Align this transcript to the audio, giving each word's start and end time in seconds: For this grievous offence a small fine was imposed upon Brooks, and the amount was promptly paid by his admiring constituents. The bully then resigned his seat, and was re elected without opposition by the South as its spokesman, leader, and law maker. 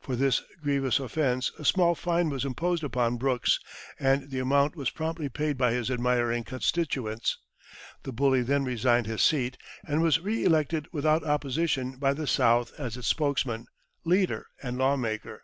For 0.00 0.14
this 0.14 0.40
grievous 0.62 1.00
offence 1.00 1.50
a 1.58 1.64
small 1.64 1.96
fine 1.96 2.28
was 2.28 2.44
imposed 2.44 2.84
upon 2.84 3.16
Brooks, 3.16 3.58
and 3.98 4.30
the 4.30 4.38
amount 4.38 4.76
was 4.76 4.90
promptly 4.90 5.28
paid 5.28 5.58
by 5.58 5.72
his 5.72 5.90
admiring 5.90 6.44
constituents. 6.44 7.38
The 8.04 8.12
bully 8.12 8.42
then 8.42 8.62
resigned 8.62 9.06
his 9.06 9.22
seat, 9.22 9.58
and 9.84 10.00
was 10.00 10.20
re 10.20 10.44
elected 10.44 10.86
without 10.92 11.24
opposition 11.24 11.96
by 11.96 12.12
the 12.14 12.28
South 12.28 12.70
as 12.78 12.96
its 12.96 13.08
spokesman, 13.08 13.66
leader, 14.04 14.46
and 14.62 14.78
law 14.78 14.94
maker. 14.96 15.42